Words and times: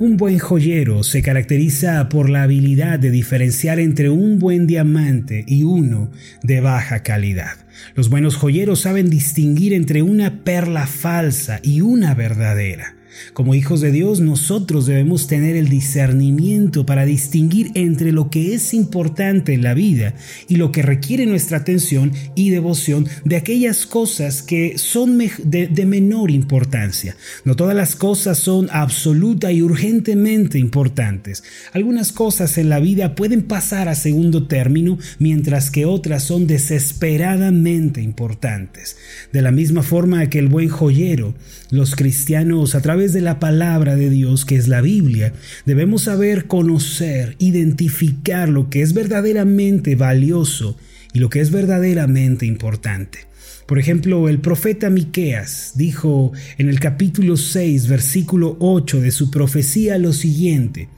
Un 0.00 0.16
buen 0.16 0.38
joyero 0.38 1.02
se 1.02 1.20
caracteriza 1.20 2.08
por 2.08 2.30
la 2.30 2.44
habilidad 2.44 2.98
de 2.98 3.10
diferenciar 3.10 3.78
entre 3.78 4.08
un 4.08 4.38
buen 4.38 4.66
diamante 4.66 5.44
y 5.46 5.62
uno 5.62 6.10
de 6.42 6.62
baja 6.62 7.02
calidad. 7.02 7.58
Los 7.94 8.08
buenos 8.08 8.36
joyeros 8.36 8.80
saben 8.80 9.10
distinguir 9.10 9.74
entre 9.74 10.00
una 10.00 10.42
perla 10.42 10.86
falsa 10.86 11.60
y 11.62 11.82
una 11.82 12.14
verdadera. 12.14 12.94
Como 13.32 13.54
hijos 13.54 13.80
de 13.80 13.92
Dios, 13.92 14.20
nosotros 14.20 14.86
debemos 14.86 15.26
tener 15.26 15.56
el 15.56 15.68
discernimiento 15.68 16.86
para 16.86 17.04
distinguir 17.04 17.70
entre 17.74 18.12
lo 18.12 18.30
que 18.30 18.54
es 18.54 18.74
importante 18.74 19.54
en 19.54 19.62
la 19.62 19.74
vida 19.74 20.14
y 20.48 20.56
lo 20.56 20.72
que 20.72 20.82
requiere 20.82 21.26
nuestra 21.26 21.58
atención 21.58 22.12
y 22.34 22.50
devoción 22.50 23.06
de 23.24 23.36
aquellas 23.36 23.86
cosas 23.86 24.42
que 24.42 24.78
son 24.78 25.18
de, 25.18 25.86
menor 25.86 26.30
importancia. 26.30 27.16
No 27.44 27.56
todas 27.56 27.74
las 27.74 27.96
cosas 27.96 28.38
son 28.38 28.68
absoluta 28.70 29.50
y 29.52 29.62
urgentemente 29.62 30.58
importantes. 30.58 31.42
Algunas 31.72 32.12
cosas 32.12 32.58
en 32.58 32.68
la 32.68 32.80
vida 32.80 33.14
pueden 33.14 33.42
pasar 33.42 33.88
a 33.88 33.94
segundo 33.94 34.46
término, 34.46 34.98
mientras 35.18 35.70
que 35.70 35.86
otras 35.86 36.22
son 36.22 36.46
desesperadamente 36.46 38.02
importantes. 38.02 38.96
De 39.32 39.42
la 39.42 39.50
misma 39.50 39.82
forma 39.82 40.28
que 40.28 40.38
el 40.38 40.48
buen 40.48 40.68
joyero, 40.68 41.34
los 41.70 41.96
cristianos 41.96 42.74
a 42.74 42.80
través 42.80 42.99
de 43.08 43.22
la 43.22 43.40
palabra 43.40 43.96
de 43.96 44.10
Dios, 44.10 44.44
que 44.44 44.56
es 44.56 44.68
la 44.68 44.82
Biblia, 44.82 45.32
debemos 45.64 46.02
saber 46.02 46.46
conocer, 46.46 47.34
identificar 47.38 48.48
lo 48.48 48.68
que 48.68 48.82
es 48.82 48.92
verdaderamente 48.92 49.96
valioso 49.96 50.76
y 51.14 51.18
lo 51.18 51.30
que 51.30 51.40
es 51.40 51.50
verdaderamente 51.50 52.44
importante. 52.44 53.26
Por 53.66 53.78
ejemplo, 53.78 54.28
el 54.28 54.40
profeta 54.40 54.90
Miqueas 54.90 55.72
dijo 55.76 56.32
en 56.58 56.68
el 56.68 56.78
capítulo 56.78 57.36
6, 57.36 57.88
versículo 57.88 58.56
8 58.60 59.00
de 59.00 59.10
su 59.10 59.30
profecía 59.30 59.96
lo 59.96 60.12
siguiente: 60.12 60.88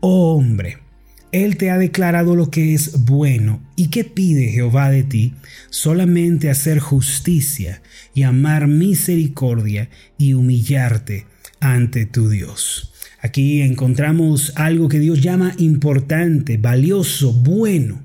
Oh 0.00 0.36
hombre, 0.36 0.78
él 1.32 1.56
te 1.56 1.70
ha 1.70 1.78
declarado 1.78 2.36
lo 2.36 2.50
que 2.50 2.74
es 2.74 3.04
bueno. 3.04 3.62
¿Y 3.76 3.88
qué 3.88 4.04
pide 4.04 4.48
Jehová 4.48 4.90
de 4.90 5.02
ti? 5.02 5.34
Solamente 5.70 6.50
hacer 6.50 6.78
justicia 6.78 7.82
y 8.14 8.22
amar 8.22 8.66
misericordia 8.66 9.88
y 10.18 10.34
humillarte 10.34 11.26
ante 11.60 12.06
tu 12.06 12.28
Dios. 12.28 12.92
Aquí 13.20 13.60
encontramos 13.60 14.52
algo 14.56 14.88
que 14.88 14.98
Dios 14.98 15.20
llama 15.20 15.54
importante, 15.58 16.56
valioso, 16.56 17.32
bueno. 17.32 18.02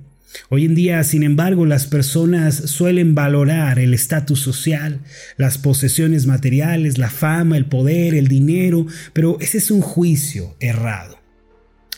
Hoy 0.50 0.66
en 0.66 0.76
día, 0.76 1.02
sin 1.06 1.24
embargo, 1.24 1.66
las 1.66 1.88
personas 1.88 2.56
suelen 2.56 3.16
valorar 3.16 3.80
el 3.80 3.94
estatus 3.94 4.42
social, 4.42 5.00
las 5.38 5.58
posesiones 5.58 6.26
materiales, 6.26 6.98
la 6.98 7.10
fama, 7.10 7.56
el 7.56 7.68
poder, 7.68 8.14
el 8.14 8.28
dinero, 8.28 8.86
pero 9.14 9.38
ese 9.40 9.58
es 9.60 9.72
un 9.72 9.82
juicio 9.82 10.56
errado. 10.60 11.18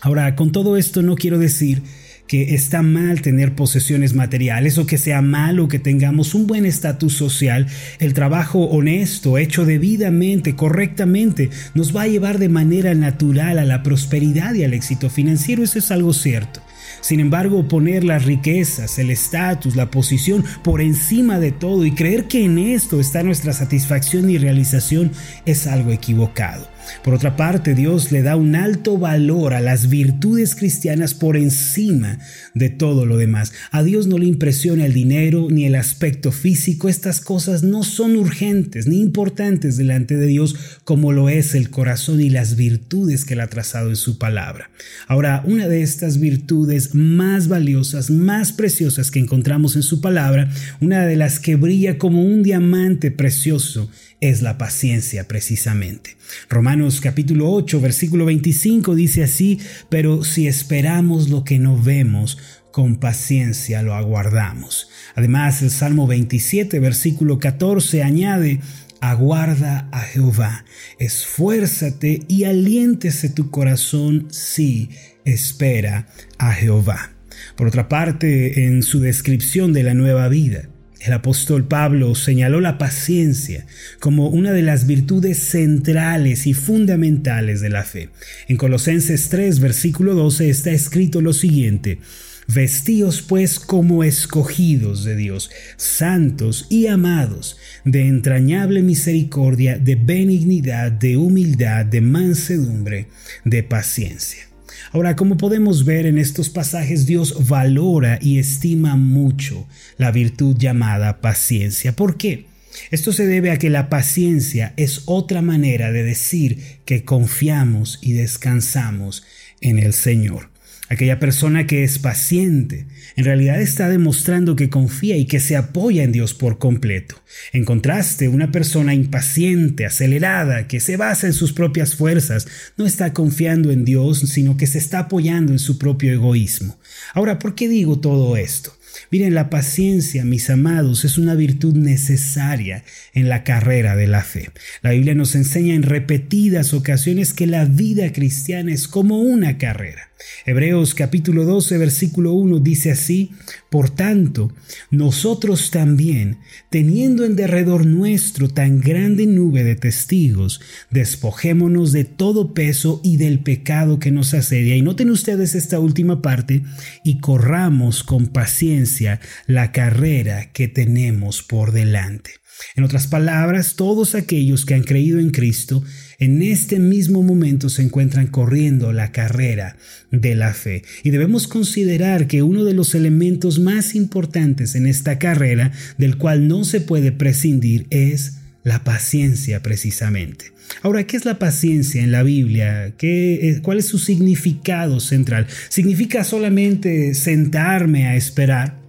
Ahora, 0.02 0.36
con 0.36 0.52
todo 0.52 0.77
esto 0.77 1.02
no 1.02 1.16
quiero 1.16 1.39
decir 1.39 1.81
que 2.28 2.56
está 2.56 2.81
mal 2.81 3.22
tener 3.22 3.56
posesiones 3.56 4.14
materiales 4.14 4.78
o 4.78 4.86
que 4.86 4.97
sea 4.97 5.22
malo 5.22 5.67
que 5.67 5.80
tengamos 5.80 6.36
un 6.36 6.47
buen 6.47 6.66
estatus 6.66 7.14
social, 7.14 7.67
el 8.00 8.14
trabajo 8.14 8.66
honesto, 8.66 9.38
hecho 9.38 9.66
debidamente, 9.66 10.55
correctamente, 10.55 11.50
nos 11.73 11.95
va 11.95 12.03
a 12.03 12.08
llevar 12.08 12.38
de 12.39 12.50
manera 12.50 12.94
natural 12.94 13.59
a 13.59 13.66
la 13.66 13.83
prosperidad 13.83 14.53
y 14.53 14.64
al 14.64 14.73
éxito 14.73 15.09
financiero, 15.09 15.64
eso 15.64 15.80
es 15.80 15.92
algo 15.92 16.14
cierto. 16.14 16.61
Sin 17.02 17.20
embargo, 17.20 17.67
poner 17.67 18.03
las 18.03 18.25
riquezas, 18.25 18.98
el 19.00 19.11
estatus, 19.11 19.75
la 19.75 19.92
posición 19.92 20.44
por 20.64 20.81
encima 20.81 21.39
de 21.39 21.52
todo 21.52 21.86
y 21.86 21.92
creer 21.92 22.28
que 22.28 22.44
en 22.44 22.58
esto 22.58 23.00
está 23.00 23.23
nuestra 23.23 23.53
satisfacción 23.53 24.30
y 24.30 24.38
realización 24.38 25.11
es 25.45 25.67
algo 25.67 25.92
equivocado. 25.92 26.67
Por 27.03 27.13
otra 27.13 27.35
parte, 27.35 27.75
Dios 27.75 28.11
le 28.11 28.21
da 28.21 28.35
un 28.35 28.55
alto 28.55 28.97
valor 28.97 29.53
a 29.53 29.61
las 29.61 29.89
virtudes 29.89 30.55
cristianas 30.55 31.13
por 31.13 31.38
encima 31.38 32.19
de 32.53 32.70
todo 32.70 33.05
lo 33.05 33.17
demás. 33.17 33.53
A 33.71 33.83
Dios 33.83 34.08
no 34.08 34.17
le 34.17 34.25
impresiona 34.25 34.86
el 34.86 34.93
dinero 34.93 35.48
ni 35.49 35.65
el 35.65 35.75
aspecto 35.75 36.31
físico. 36.31 36.89
Estas 36.89 37.21
cosas 37.21 37.64
no 37.64 37.83
son 37.83 38.15
urgentes 38.15 38.87
ni 38.87 39.02
importantes 39.02 39.77
delante 39.77 40.17
de 40.17 40.27
Dios 40.27 40.55
como 40.83 41.11
lo 41.11 41.30
es 41.30 41.55
el 41.55 41.70
corazón 41.70 42.21
y 42.21 42.30
las 42.30 42.55
virtudes 42.55 43.25
que 43.25 43.33
Él 43.33 43.42
ha 43.42 43.48
trazado 43.48 43.89
en 43.89 43.95
su 43.95 44.17
palabra. 44.17 44.69
Ahora, 45.08 45.43
una 45.45 45.67
de 45.67 45.81
estas 45.81 46.19
virtudes 46.19 46.95
más 46.95 47.48
valiosas, 47.48 48.09
más 48.09 48.52
preciosas 48.52 49.11
que 49.11 49.19
encontramos 49.19 49.75
en 49.75 49.83
su 49.83 50.02
palabra, 50.02 50.49
una 50.81 51.05
de 51.05 51.15
las 51.15 51.39
que 51.39 51.55
brilla 51.55 51.98
como 51.98 52.23
un 52.23 52.43
diamante 52.43 53.11
precioso, 53.11 53.89
es 54.22 54.42
la 54.42 54.58
paciencia 54.58 55.28
precisamente. 55.28 56.17
Romanos 56.50 57.02
capítulo 57.02 57.52
8, 57.52 57.80
versículo 57.82 58.26
25 58.26 58.95
dice 58.95 59.23
así, 59.23 59.60
pero 59.89 60.23
si 60.23 60.48
esperamos 60.48 61.30
lo 61.30 61.44
que 61.44 61.60
no 61.60 61.82
vemos, 61.82 62.38
con 62.72 62.98
paciencia 62.98 63.82
lo 63.82 63.95
aguardamos. 63.95 64.89
Además, 65.16 65.61
el 65.61 65.72
Salmo 65.72 66.05
27, 66.05 66.80
versículo 66.80 67.39
14 67.39 68.04
añade, 68.04 68.60
aguarda 69.02 69.89
a 69.92 70.02
Jehová, 70.02 70.66
esfuérzate 70.99 72.22
y 72.28 72.44
aliéntese 72.44 73.30
tu 73.30 73.52
corazón 73.52 74.28
si 74.30 74.89
espera 75.26 76.08
a 76.38 76.54
Jehová. 76.54 77.14
Por 77.55 77.67
otra 77.67 77.88
parte, 77.88 78.66
en 78.66 78.84
su 78.84 78.99
descripción 78.99 79.73
de 79.73 79.84
la 79.84 79.94
nueva 79.94 80.28
vida, 80.28 80.70
el 81.02 81.13
apóstol 81.13 81.67
Pablo 81.67 82.15
señaló 82.15 82.61
la 82.61 82.77
paciencia 82.77 83.65
como 83.99 84.30
una 84.30 84.52
de 84.52 84.61
las 84.61 84.87
virtudes 84.87 85.37
centrales 85.37 86.47
y 86.47 86.53
fundamentales 86.53 87.61
de 87.61 87.69
la 87.69 87.83
fe. 87.83 88.09
En 88.47 88.58
Colosenses 88.58 89.30
3, 89.30 89.59
versículo 89.59 90.13
12 90.15 90.49
está 90.49 90.71
escrito 90.71 91.21
lo 91.21 91.33
siguiente, 91.33 91.99
Vestíos 92.47 93.21
pues 93.21 93.59
como 93.59 94.05
escogidos 94.05 95.03
de 95.03 95.17
Dios, 95.17 95.52
santos 95.75 96.65
y 96.69 96.87
amados, 96.87 97.57
de 97.83 98.07
entrañable 98.07 98.83
misericordia, 98.83 99.77
de 99.77 99.95
benignidad, 99.95 100.93
de 100.93 101.17
humildad, 101.17 101.86
de 101.86 101.99
mansedumbre, 101.99 103.07
de 103.43 103.63
paciencia. 103.63 104.47
Ahora, 104.92 105.15
como 105.15 105.38
podemos 105.38 105.86
ver 105.86 106.05
en 106.05 106.17
estos 106.17 106.49
pasajes, 106.49 107.05
Dios 107.05 107.48
valora 107.48 108.20
y 108.21 108.39
estima 108.39 108.95
mucho 108.95 109.67
la 109.98 110.11
virtud 110.11 110.55
llamada 110.58 111.21
paciencia. 111.21 111.95
¿Por 111.95 112.17
qué? 112.17 112.45
Esto 112.92 113.11
se 113.11 113.26
debe 113.26 113.52
a 113.52 113.58
que 113.58 113.70
la 113.70 113.89
paciencia 113.89 114.73
es 114.77 115.04
otra 115.05 115.42
manera 115.42 115.92
de 115.92 116.04
decir 116.04 116.60
que 116.86 117.04
confiamos 117.04 117.99
y 118.02 118.14
descansamos 118.14 119.23
en 119.61 119.80
el 119.80 119.93
Señor. 119.93 120.49
Aquella 120.89 121.20
persona 121.20 121.67
que 121.67 121.83
es 121.83 121.99
paciente 121.99 122.86
en 123.17 123.25
realidad 123.25 123.59
está 123.59 123.89
demostrando 123.89 124.55
que 124.55 124.70
confía 124.70 125.17
y 125.17 125.25
que 125.25 125.39
se 125.39 125.55
apoya 125.55 126.03
en 126.03 126.11
Dios 126.11 126.36
por 126.36 126.59
completo. 126.59 127.15
En 127.52 127.65
contraste, 127.65 128.27
una 128.30 128.51
persona 128.51 128.94
impaciente, 128.94 129.88
acelerada, 129.88 130.68
que 130.68 130.80
se 130.80 130.98
basa 130.98 131.25
en 131.25 131.33
sus 131.33 131.51
propias 131.51 131.95
fuerzas, 131.95 132.48
no 132.77 132.86
está 132.86 133.13
confiando 133.13 133.71
en 133.71 133.86
Dios, 133.86 134.19
sino 134.19 134.56
que 134.56 134.68
se 134.68 134.77
está 134.77 135.00
apoyando 135.00 135.51
en 135.51 135.57
su 135.57 135.80
propio 135.80 136.13
egoísmo. 136.13 136.77
Ahora, 137.15 137.39
¿por 137.39 137.56
qué 137.56 137.68
digo 137.68 138.00
todo 138.00 138.38
esto? 138.38 138.77
Miren, 139.09 139.33
la 139.33 139.50
paciencia, 139.50 140.24
mis 140.24 140.50
amados, 140.51 141.04
es 141.04 141.18
una 141.18 141.33
virtud 141.33 141.75
necesaria 141.75 142.83
en 143.13 143.30
la 143.30 143.44
carrera 143.44 143.95
de 143.95 144.07
la 144.07 144.24
fe. 144.24 144.51
La 144.81 144.92
Biblia 144.92 145.15
nos 145.15 145.33
enseña 145.33 145.74
en 145.74 145.83
repetidas 145.83 146.74
ocasiones 146.74 147.33
que 147.33 147.48
la 147.48 147.65
vida 147.65 148.12
cristiana 148.12 148.71
es 148.71 148.88
como 148.88 149.21
una 149.21 149.57
carrera. 149.57 150.09
Hebreos 150.45 150.95
capítulo 150.95 151.45
12 151.45 151.78
versículo 151.78 152.33
1 152.33 152.60
dice 152.60 152.92
así, 152.92 153.31
Por 153.69 153.89
tanto, 153.89 154.51
nosotros 154.89 155.72
también, 155.72 156.39
teniendo 156.69 157.25
en 157.25 157.36
derredor 157.36 157.86
nuestro 157.86 158.48
tan 158.50 158.80
grande 158.80 159.28
nube 159.28 159.63
de 159.63 159.75
testigos, 159.75 160.62
despojémonos 160.90 161.92
de 161.92 162.06
todo 162.06 162.54
peso 162.54 163.02
y 163.04 163.18
del 163.18 163.40
pecado 163.40 164.00
que 164.00 164.12
nos 164.12 164.34
asedia. 164.34 164.75
Y 164.75 164.81
noten 164.81 165.10
ustedes 165.10 165.56
esta 165.56 165.80
última 165.80 166.22
parte, 166.22 166.63
y 167.04 167.20
corramos 167.20 168.04
con 168.04 168.28
paciencia 168.28 169.20
la 169.46 169.72
carrera 169.72 170.52
que 170.52 170.68
tenemos 170.68 171.44
por 171.44 171.72
delante. 171.72 172.31
En 172.75 172.83
otras 172.83 173.07
palabras, 173.07 173.75
todos 173.75 174.15
aquellos 174.15 174.65
que 174.65 174.74
han 174.74 174.83
creído 174.83 175.19
en 175.19 175.31
Cristo 175.31 175.83
en 176.19 176.42
este 176.42 176.80
mismo 176.80 177.21
momento 177.21 177.69
se 177.69 177.83
encuentran 177.83 178.27
corriendo 178.27 178.92
la 178.92 179.12
carrera 179.12 179.77
de 180.12 180.36
la 180.36 180.54
fe. 180.54 180.83
Y 181.04 181.12
debemos 181.12 181.48
considerar 181.48 182.27
que 182.27 182.42
uno 182.42 182.63
de 182.63 182.74
los 182.74 182.95
elementos 182.95 183.59
más 183.59 183.94
importantes 183.94 184.75
en 184.75 184.88
esta 184.88 185.19
carrera, 185.19 185.71
del 185.98 186.18
cual 186.18 186.48
no 186.48 186.63
se 186.63 186.81
puede 186.81 187.12
prescindir, 187.12 187.86
es 187.92 188.38
la 188.63 188.83
paciencia 188.83 189.62
precisamente. 189.62 190.51
Ahora, 190.81 191.06
¿qué 191.06 191.18
es 191.18 191.25
la 191.25 191.39
paciencia 191.39 192.03
en 192.03 192.12
la 192.12 192.24
Biblia? 192.24 192.94
¿Qué, 192.98 193.60
¿Cuál 193.62 193.77
es 193.77 193.86
su 193.86 194.00
significado 194.00 195.00
central? 195.00 195.48
¿Significa 195.69 196.24
solamente 196.24 197.13
sentarme 197.13 198.07
a 198.07 198.15
esperar? 198.15 198.87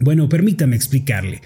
Bueno, 0.00 0.28
permítame 0.28 0.76
explicarle. 0.76 1.40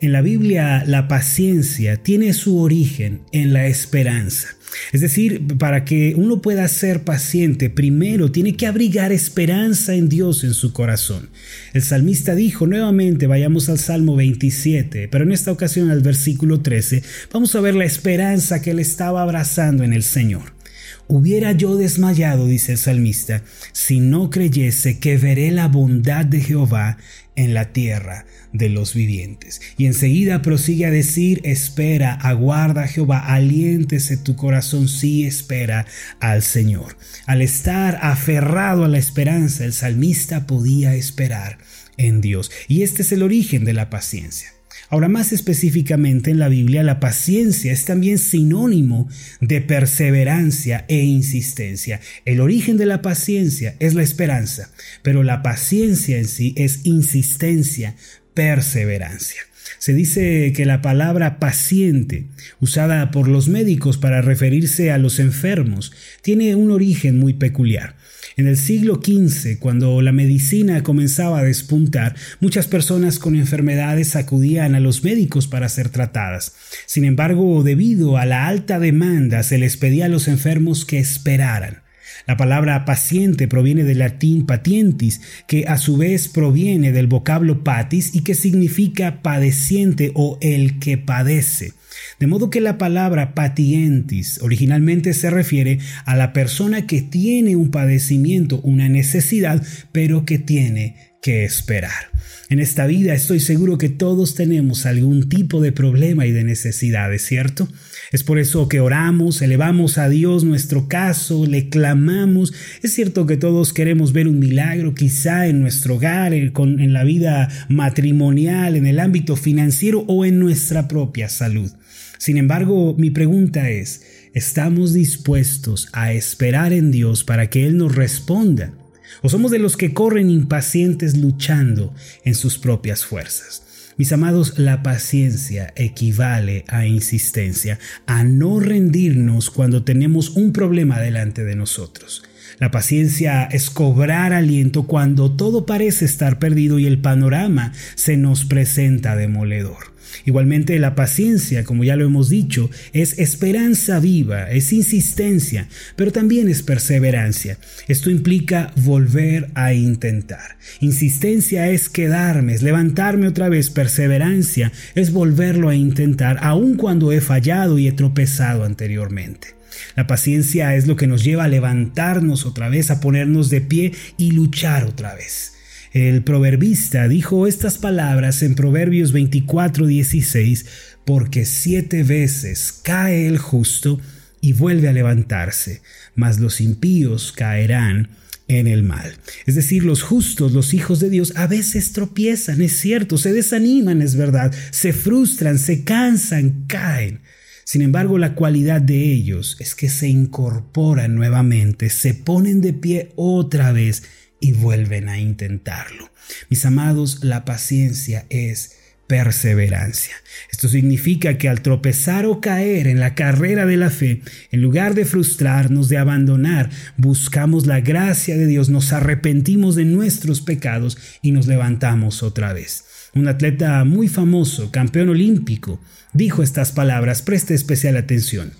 En 0.00 0.12
la 0.12 0.22
Biblia 0.22 0.84
la 0.86 1.08
paciencia 1.08 1.96
tiene 1.96 2.32
su 2.32 2.58
origen 2.58 3.20
en 3.32 3.52
la 3.52 3.66
esperanza. 3.66 4.48
Es 4.92 5.00
decir, 5.00 5.46
para 5.58 5.84
que 5.84 6.14
uno 6.16 6.40
pueda 6.40 6.66
ser 6.68 7.04
paciente, 7.04 7.70
primero 7.70 8.30
tiene 8.30 8.56
que 8.56 8.66
abrigar 8.66 9.12
esperanza 9.12 9.94
en 9.94 10.08
Dios 10.08 10.44
en 10.44 10.54
su 10.54 10.72
corazón. 10.72 11.30
El 11.72 11.82
salmista 11.82 12.34
dijo 12.34 12.66
nuevamente, 12.66 13.26
vayamos 13.26 13.68
al 13.68 13.78
Salmo 13.78 14.16
27, 14.16 15.08
pero 15.08 15.24
en 15.24 15.32
esta 15.32 15.52
ocasión 15.52 15.90
al 15.90 16.00
versículo 16.00 16.60
13, 16.60 17.02
vamos 17.32 17.54
a 17.54 17.60
ver 17.60 17.74
la 17.74 17.84
esperanza 17.84 18.62
que 18.62 18.70
él 18.70 18.78
estaba 18.78 19.22
abrazando 19.22 19.84
en 19.84 19.92
el 19.92 20.02
Señor. 20.02 20.57
Hubiera 21.06 21.52
yo 21.52 21.76
desmayado, 21.76 22.46
dice 22.46 22.72
el 22.72 22.78
salmista, 22.78 23.42
si 23.72 24.00
no 24.00 24.30
creyese 24.30 24.98
que 24.98 25.16
veré 25.16 25.50
la 25.50 25.68
bondad 25.68 26.24
de 26.24 26.40
Jehová 26.40 26.98
en 27.36 27.54
la 27.54 27.72
tierra 27.72 28.26
de 28.52 28.68
los 28.68 28.94
vivientes. 28.94 29.60
Y 29.76 29.86
enseguida 29.86 30.42
prosigue 30.42 30.86
a 30.86 30.90
decir, 30.90 31.40
espera, 31.44 32.14
aguarda 32.14 32.88
Jehová, 32.88 33.20
aliéntese 33.20 34.16
tu 34.16 34.34
corazón, 34.34 34.88
sí 34.88 35.24
espera 35.24 35.86
al 36.18 36.42
Señor. 36.42 36.96
Al 37.26 37.42
estar 37.42 37.98
aferrado 38.02 38.84
a 38.84 38.88
la 38.88 38.98
esperanza, 38.98 39.64
el 39.64 39.72
salmista 39.72 40.46
podía 40.46 40.94
esperar 40.94 41.58
en 41.96 42.20
Dios. 42.20 42.50
Y 42.66 42.82
este 42.82 43.02
es 43.02 43.12
el 43.12 43.22
origen 43.22 43.64
de 43.64 43.72
la 43.72 43.88
paciencia. 43.88 44.57
Ahora, 44.90 45.08
más 45.08 45.32
específicamente 45.32 46.30
en 46.30 46.38
la 46.38 46.48
Biblia, 46.48 46.82
la 46.82 46.98
paciencia 46.98 47.72
es 47.72 47.84
también 47.84 48.18
sinónimo 48.18 49.08
de 49.40 49.60
perseverancia 49.60 50.86
e 50.88 51.02
insistencia. 51.02 52.00
El 52.24 52.40
origen 52.40 52.78
de 52.78 52.86
la 52.86 53.02
paciencia 53.02 53.76
es 53.80 53.94
la 53.94 54.02
esperanza, 54.02 54.70
pero 55.02 55.22
la 55.22 55.42
paciencia 55.42 56.16
en 56.16 56.26
sí 56.26 56.54
es 56.56 56.86
insistencia, 56.86 57.96
perseverancia. 58.32 59.42
Se 59.78 59.92
dice 59.92 60.52
que 60.56 60.64
la 60.64 60.80
palabra 60.80 61.38
paciente, 61.38 62.26
usada 62.58 63.10
por 63.10 63.28
los 63.28 63.48
médicos 63.48 63.98
para 63.98 64.22
referirse 64.22 64.90
a 64.90 64.98
los 64.98 65.18
enfermos, 65.18 65.92
tiene 66.22 66.54
un 66.54 66.70
origen 66.70 67.18
muy 67.18 67.34
peculiar. 67.34 67.96
En 68.36 68.46
el 68.46 68.56
siglo 68.56 69.00
XV, 69.04 69.58
cuando 69.58 70.00
la 70.00 70.12
medicina 70.12 70.82
comenzaba 70.82 71.40
a 71.40 71.44
despuntar, 71.44 72.14
muchas 72.40 72.68
personas 72.68 73.18
con 73.18 73.34
enfermedades 73.34 74.16
acudían 74.16 74.74
a 74.74 74.80
los 74.80 75.02
médicos 75.04 75.48
para 75.48 75.68
ser 75.68 75.88
tratadas. 75.88 76.54
Sin 76.86 77.04
embargo, 77.04 77.62
debido 77.62 78.16
a 78.16 78.26
la 78.26 78.46
alta 78.46 78.78
demanda, 78.78 79.42
se 79.42 79.58
les 79.58 79.76
pedía 79.76 80.06
a 80.06 80.08
los 80.08 80.28
enfermos 80.28 80.84
que 80.84 80.98
esperaran. 80.98 81.82
La 82.26 82.36
palabra 82.36 82.84
paciente 82.84 83.48
proviene 83.48 83.84
del 83.84 84.00
latín 84.00 84.44
patientis, 84.44 85.22
que 85.46 85.66
a 85.66 85.78
su 85.78 85.96
vez 85.96 86.28
proviene 86.28 86.92
del 86.92 87.06
vocablo 87.06 87.64
patis 87.64 88.14
y 88.14 88.20
que 88.20 88.34
significa 88.34 89.22
padeciente 89.22 90.12
o 90.14 90.38
el 90.42 90.78
que 90.78 90.98
padece. 90.98 91.72
De 92.18 92.26
modo 92.26 92.50
que 92.50 92.60
la 92.60 92.78
palabra 92.78 93.34
patientis 93.34 94.40
originalmente 94.42 95.14
se 95.14 95.30
refiere 95.30 95.78
a 96.04 96.16
la 96.16 96.32
persona 96.32 96.86
que 96.86 97.02
tiene 97.02 97.56
un 97.56 97.70
padecimiento, 97.70 98.60
una 98.62 98.88
necesidad, 98.88 99.62
pero 99.92 100.24
que 100.24 100.38
tiene 100.38 100.96
que 101.22 101.44
esperar. 101.44 102.10
En 102.48 102.60
esta 102.60 102.86
vida 102.86 103.12
estoy 103.12 103.40
seguro 103.40 103.76
que 103.76 103.88
todos 103.88 104.34
tenemos 104.34 104.86
algún 104.86 105.28
tipo 105.28 105.60
de 105.60 105.72
problema 105.72 106.24
y 106.26 106.32
de 106.32 106.44
necesidades, 106.44 107.22
¿cierto? 107.22 107.68
Es 108.10 108.24
por 108.24 108.38
eso 108.38 108.68
que 108.68 108.80
oramos, 108.80 109.42
elevamos 109.42 109.98
a 109.98 110.08
Dios 110.08 110.44
nuestro 110.44 110.88
caso, 110.88 111.44
le 111.44 111.68
clamamos. 111.68 112.54
Es 112.82 112.94
cierto 112.94 113.26
que 113.26 113.36
todos 113.36 113.74
queremos 113.74 114.14
ver 114.14 114.28
un 114.28 114.38
milagro, 114.38 114.94
quizá 114.94 115.46
en 115.46 115.60
nuestro 115.60 115.96
hogar, 115.96 116.32
en 116.32 116.92
la 116.92 117.04
vida 117.04 117.48
matrimonial, 117.68 118.76
en 118.76 118.86
el 118.86 118.98
ámbito 118.98 119.36
financiero 119.36 120.04
o 120.08 120.24
en 120.24 120.38
nuestra 120.38 120.88
propia 120.88 121.28
salud. 121.28 121.70
Sin 122.18 122.36
embargo, 122.36 122.94
mi 122.98 123.10
pregunta 123.10 123.70
es, 123.70 124.02
¿estamos 124.34 124.92
dispuestos 124.92 125.88
a 125.92 126.12
esperar 126.12 126.72
en 126.72 126.90
Dios 126.90 127.24
para 127.24 127.48
que 127.48 127.66
Él 127.66 127.76
nos 127.76 127.94
responda? 127.94 128.74
¿O 129.22 129.28
somos 129.28 129.50
de 129.50 129.58
los 129.58 129.76
que 129.76 129.94
corren 129.94 130.28
impacientes 130.30 131.16
luchando 131.16 131.94
en 132.24 132.34
sus 132.34 132.58
propias 132.58 133.04
fuerzas? 133.04 133.62
Mis 133.96 134.12
amados, 134.12 134.58
la 134.58 134.84
paciencia 134.84 135.72
equivale 135.74 136.64
a 136.68 136.86
insistencia, 136.86 137.80
a 138.06 138.22
no 138.22 138.60
rendirnos 138.60 139.50
cuando 139.50 139.82
tenemos 139.82 140.30
un 140.30 140.52
problema 140.52 141.00
delante 141.00 141.42
de 141.42 141.56
nosotros. 141.56 142.22
La 142.60 142.70
paciencia 142.70 143.44
es 143.44 143.70
cobrar 143.70 144.32
aliento 144.32 144.84
cuando 144.84 145.32
todo 145.32 145.66
parece 145.66 146.04
estar 146.04 146.38
perdido 146.38 146.78
y 146.78 146.86
el 146.86 147.00
panorama 147.00 147.72
se 147.96 148.16
nos 148.16 148.44
presenta 148.44 149.16
demoledor. 149.16 149.97
Igualmente 150.24 150.78
la 150.78 150.94
paciencia, 150.94 151.64
como 151.64 151.84
ya 151.84 151.96
lo 151.96 152.04
hemos 152.04 152.28
dicho, 152.28 152.70
es 152.92 153.18
esperanza 153.18 154.00
viva, 154.00 154.50
es 154.50 154.72
insistencia, 154.72 155.68
pero 155.96 156.12
también 156.12 156.48
es 156.48 156.62
perseverancia. 156.62 157.58
Esto 157.88 158.10
implica 158.10 158.72
volver 158.76 159.50
a 159.54 159.72
intentar. 159.74 160.56
Insistencia 160.80 161.68
es 161.68 161.88
quedarme, 161.88 162.54
es 162.54 162.62
levantarme 162.62 163.28
otra 163.28 163.48
vez. 163.48 163.70
Perseverancia 163.70 164.72
es 164.94 165.12
volverlo 165.12 165.68
a 165.68 165.74
intentar, 165.74 166.38
aun 166.42 166.76
cuando 166.76 167.12
he 167.12 167.20
fallado 167.20 167.78
y 167.78 167.88
he 167.88 167.92
tropezado 167.92 168.64
anteriormente. 168.64 169.58
La 169.96 170.06
paciencia 170.06 170.74
es 170.74 170.86
lo 170.86 170.96
que 170.96 171.06
nos 171.06 171.24
lleva 171.24 171.44
a 171.44 171.48
levantarnos 171.48 172.46
otra 172.46 172.68
vez, 172.68 172.90
a 172.90 173.00
ponernos 173.00 173.50
de 173.50 173.60
pie 173.60 173.92
y 174.16 174.32
luchar 174.32 174.84
otra 174.84 175.14
vez. 175.14 175.57
El 175.92 176.22
proverbista 176.22 177.08
dijo 177.08 177.46
estas 177.46 177.78
palabras 177.78 178.42
en 178.42 178.54
Proverbios 178.54 179.12
24:16, 179.12 180.66
porque 181.06 181.46
siete 181.46 182.02
veces 182.02 182.72
cae 182.82 183.26
el 183.26 183.38
justo 183.38 183.98
y 184.40 184.52
vuelve 184.52 184.88
a 184.88 184.92
levantarse, 184.92 185.80
mas 186.14 186.40
los 186.40 186.60
impíos 186.60 187.32
caerán 187.32 188.10
en 188.48 188.66
el 188.66 188.82
mal. 188.82 189.14
Es 189.46 189.54
decir, 189.54 189.84
los 189.84 190.02
justos, 190.02 190.52
los 190.52 190.74
hijos 190.74 191.00
de 191.00 191.10
Dios, 191.10 191.32
a 191.36 191.46
veces 191.46 191.92
tropiezan, 191.92 192.60
es 192.60 192.78
cierto, 192.78 193.18
se 193.18 193.32
desaniman, 193.32 194.02
es 194.02 194.16
verdad, 194.16 194.52
se 194.70 194.92
frustran, 194.92 195.58
se 195.58 195.84
cansan, 195.84 196.64
caen. 196.66 197.20
Sin 197.64 197.82
embargo, 197.82 198.16
la 198.16 198.34
cualidad 198.34 198.80
de 198.80 199.12
ellos 199.12 199.56
es 199.60 199.74
que 199.74 199.90
se 199.90 200.08
incorporan 200.08 201.14
nuevamente, 201.14 201.90
se 201.90 202.14
ponen 202.14 202.62
de 202.62 202.72
pie 202.72 203.12
otra 203.16 203.72
vez 203.72 204.04
y 204.40 204.52
vuelven 204.52 205.08
a 205.08 205.18
intentarlo. 205.18 206.10
Mis 206.48 206.64
amados, 206.64 207.24
la 207.24 207.44
paciencia 207.44 208.26
es 208.30 208.76
perseverancia. 209.08 210.14
Esto 210.52 210.68
significa 210.68 211.38
que 211.38 211.48
al 211.48 211.62
tropezar 211.62 212.26
o 212.26 212.40
caer 212.40 212.86
en 212.86 213.00
la 213.00 213.14
carrera 213.14 213.64
de 213.64 213.78
la 213.78 213.90
fe, 213.90 214.20
en 214.52 214.60
lugar 214.60 214.94
de 214.94 215.06
frustrarnos, 215.06 215.88
de 215.88 215.96
abandonar, 215.96 216.70
buscamos 216.98 217.66
la 217.66 217.80
gracia 217.80 218.36
de 218.36 218.46
Dios, 218.46 218.68
nos 218.68 218.92
arrepentimos 218.92 219.74
de 219.74 219.86
nuestros 219.86 220.42
pecados 220.42 220.98
y 221.22 221.32
nos 221.32 221.46
levantamos 221.46 222.22
otra 222.22 222.52
vez. 222.52 222.84
Un 223.14 223.26
atleta 223.26 223.82
muy 223.84 224.08
famoso, 224.08 224.70
campeón 224.70 225.08
olímpico, 225.08 225.80
dijo 226.12 226.42
estas 226.42 226.72
palabras, 226.72 227.22
preste 227.22 227.54
especial 227.54 227.96
atención. 227.96 228.52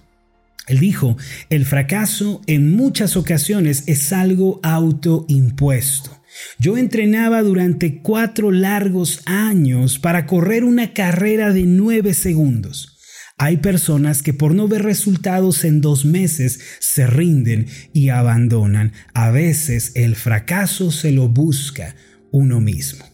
Él 0.68 0.78
dijo, 0.78 1.16
el 1.50 1.64
fracaso 1.64 2.42
en 2.46 2.75
muchas 2.75 3.16
ocasiones 3.16 3.84
es 3.87 4.12
algo 4.12 4.60
autoimpuesto. 4.62 6.18
Yo 6.58 6.76
entrenaba 6.76 7.42
durante 7.42 8.00
cuatro 8.00 8.50
largos 8.50 9.22
años 9.25 9.98
para 9.98 10.26
correr 10.26 10.64
una 10.64 10.92
carrera 10.92 11.52
de 11.52 11.64
nueve 11.64 12.14
segundos. 12.14 12.98
Hay 13.38 13.58
personas 13.58 14.22
que 14.22 14.34
por 14.34 14.54
no 14.54 14.66
ver 14.66 14.82
resultados 14.82 15.64
en 15.64 15.80
dos 15.80 16.04
meses 16.04 16.60
se 16.80 17.06
rinden 17.06 17.66
y 17.92 18.08
abandonan. 18.08 18.92
A 19.14 19.30
veces 19.30 19.92
el 19.94 20.16
fracaso 20.16 20.90
se 20.90 21.12
lo 21.12 21.28
busca 21.28 21.94
uno 22.32 22.60
mismo. 22.60 23.04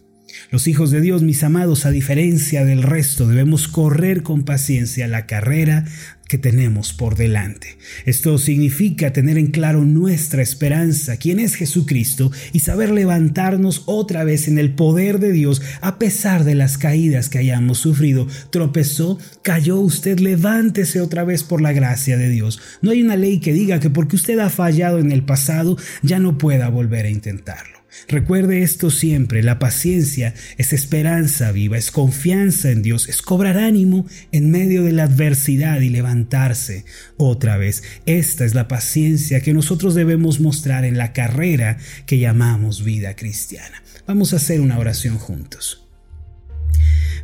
Los 0.50 0.66
hijos 0.66 0.90
de 0.90 1.00
Dios, 1.00 1.22
mis 1.22 1.42
amados, 1.42 1.84
a 1.84 1.90
diferencia 1.90 2.64
del 2.64 2.82
resto, 2.82 3.28
debemos 3.28 3.68
correr 3.68 4.22
con 4.22 4.44
paciencia 4.44 5.06
la 5.08 5.26
carrera 5.26 5.84
que 6.28 6.38
tenemos 6.38 6.92
por 6.92 7.16
delante. 7.16 7.76
Esto 8.06 8.38
significa 8.38 9.12
tener 9.12 9.38
en 9.38 9.48
claro 9.48 9.84
nuestra 9.84 10.42
esperanza, 10.42 11.16
quién 11.16 11.38
es 11.38 11.54
Jesucristo, 11.54 12.32
y 12.52 12.60
saber 12.60 12.90
levantarnos 12.90 13.82
otra 13.86 14.24
vez 14.24 14.48
en 14.48 14.58
el 14.58 14.74
poder 14.74 15.18
de 15.18 15.32
Dios 15.32 15.62
a 15.80 15.98
pesar 15.98 16.44
de 16.44 16.54
las 16.54 16.78
caídas 16.78 17.28
que 17.28 17.38
hayamos 17.38 17.78
sufrido. 17.78 18.26
Tropezó, 18.50 19.18
cayó 19.42 19.78
usted, 19.78 20.18
levántese 20.18 21.00
otra 21.00 21.24
vez 21.24 21.42
por 21.42 21.60
la 21.60 21.72
gracia 21.72 22.16
de 22.16 22.28
Dios. 22.28 22.60
No 22.82 22.90
hay 22.90 23.02
una 23.02 23.16
ley 23.16 23.40
que 23.40 23.52
diga 23.52 23.80
que 23.80 23.90
porque 23.90 24.16
usted 24.16 24.38
ha 24.38 24.50
fallado 24.50 24.98
en 24.98 25.12
el 25.12 25.24
pasado 25.24 25.76
ya 26.02 26.18
no 26.18 26.38
pueda 26.38 26.68
volver 26.68 27.06
a 27.06 27.10
intentarlo. 27.10 27.73
Recuerde 28.08 28.62
esto 28.62 28.90
siempre, 28.90 29.42
la 29.42 29.58
paciencia 29.58 30.34
es 30.58 30.72
esperanza 30.72 31.52
viva, 31.52 31.78
es 31.78 31.90
confianza 31.90 32.70
en 32.70 32.82
Dios, 32.82 33.08
es 33.08 33.22
cobrar 33.22 33.56
ánimo 33.56 34.06
en 34.32 34.50
medio 34.50 34.82
de 34.82 34.92
la 34.92 35.04
adversidad 35.04 35.80
y 35.80 35.88
levantarse 35.88 36.84
otra 37.16 37.56
vez. 37.56 37.82
Esta 38.06 38.44
es 38.44 38.54
la 38.54 38.68
paciencia 38.68 39.40
que 39.40 39.54
nosotros 39.54 39.94
debemos 39.94 40.40
mostrar 40.40 40.84
en 40.84 40.98
la 40.98 41.12
carrera 41.12 41.78
que 42.06 42.18
llamamos 42.18 42.84
vida 42.84 43.16
cristiana. 43.16 43.82
Vamos 44.06 44.32
a 44.32 44.36
hacer 44.36 44.60
una 44.60 44.78
oración 44.78 45.18
juntos. 45.18 45.86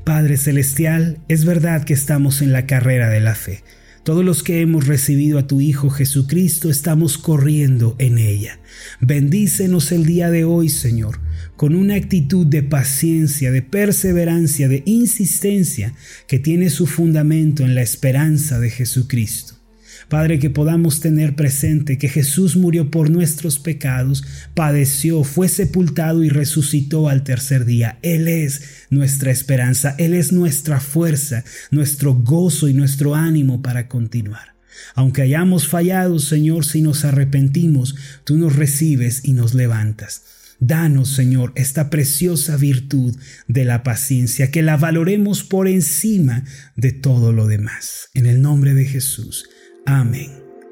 Padre 0.04 0.36
Celestial, 0.38 1.18
es 1.28 1.44
verdad 1.44 1.84
que 1.84 1.92
estamos 1.92 2.40
en 2.42 2.52
la 2.52 2.66
carrera 2.66 3.10
de 3.10 3.20
la 3.20 3.34
fe. 3.34 3.62
Todos 4.02 4.24
los 4.24 4.42
que 4.42 4.62
hemos 4.62 4.86
recibido 4.86 5.38
a 5.38 5.46
tu 5.46 5.60
Hijo 5.60 5.90
Jesucristo 5.90 6.70
estamos 6.70 7.18
corriendo 7.18 7.96
en 7.98 8.16
ella. 8.16 8.58
Bendícenos 9.00 9.92
el 9.92 10.06
día 10.06 10.30
de 10.30 10.44
hoy, 10.44 10.70
Señor, 10.70 11.20
con 11.56 11.74
una 11.74 11.96
actitud 11.96 12.46
de 12.46 12.62
paciencia, 12.62 13.52
de 13.52 13.60
perseverancia, 13.60 14.68
de 14.68 14.82
insistencia 14.86 15.94
que 16.26 16.38
tiene 16.38 16.70
su 16.70 16.86
fundamento 16.86 17.62
en 17.62 17.74
la 17.74 17.82
esperanza 17.82 18.58
de 18.58 18.70
Jesucristo. 18.70 19.59
Padre, 20.08 20.38
que 20.38 20.50
podamos 20.50 21.00
tener 21.00 21.36
presente 21.36 21.98
que 21.98 22.08
Jesús 22.08 22.56
murió 22.56 22.90
por 22.90 23.10
nuestros 23.10 23.58
pecados, 23.58 24.24
padeció, 24.54 25.24
fue 25.24 25.48
sepultado 25.48 26.24
y 26.24 26.28
resucitó 26.28 27.08
al 27.08 27.22
tercer 27.22 27.64
día. 27.64 27.98
Él 28.02 28.28
es 28.28 28.62
nuestra 28.90 29.30
esperanza, 29.30 29.94
Él 29.98 30.14
es 30.14 30.32
nuestra 30.32 30.80
fuerza, 30.80 31.44
nuestro 31.70 32.14
gozo 32.14 32.68
y 32.68 32.74
nuestro 32.74 33.14
ánimo 33.14 33.62
para 33.62 33.88
continuar. 33.88 34.54
Aunque 34.94 35.22
hayamos 35.22 35.68
fallado, 35.68 36.18
Señor, 36.18 36.64
si 36.64 36.82
nos 36.82 37.04
arrepentimos, 37.04 37.94
tú 38.24 38.36
nos 38.36 38.56
recibes 38.56 39.24
y 39.24 39.32
nos 39.32 39.54
levantas. 39.54 40.22
Danos, 40.58 41.08
Señor, 41.08 41.52
esta 41.56 41.88
preciosa 41.88 42.56
virtud 42.56 43.16
de 43.48 43.64
la 43.64 43.82
paciencia, 43.82 44.50
que 44.50 44.62
la 44.62 44.76
valoremos 44.76 45.42
por 45.42 45.68
encima 45.68 46.44
de 46.76 46.92
todo 46.92 47.32
lo 47.32 47.46
demás. 47.46 48.10
En 48.12 48.26
el 48.26 48.42
nombre 48.42 48.74
de 48.74 48.84
Jesús. 48.84 49.48
Amén 49.86 50.30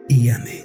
y 0.09 0.29
amén. 0.29 0.65